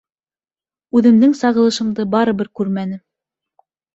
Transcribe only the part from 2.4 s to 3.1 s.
күрмәнем.